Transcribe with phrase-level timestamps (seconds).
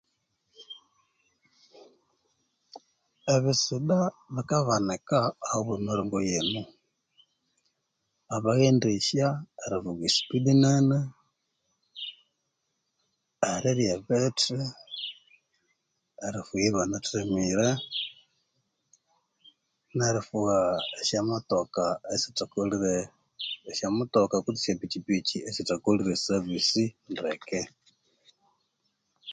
[3.35, 3.97] Ebisida
[4.35, 6.61] bikabanika ahabwa emiringo yino
[8.35, 9.27] abaghendesya
[9.63, 10.97] erivuga sipidi nene
[13.51, 14.57] erirya ebithi
[16.25, 17.69] erivugha ibanathamire
[19.97, 20.57] nerifugha
[21.01, 21.83] esyamotoka
[22.13, 22.95] esithakolire
[23.71, 27.61] esyamutoka kwitsi esyapikyipikyi esithakolire savissi ndeke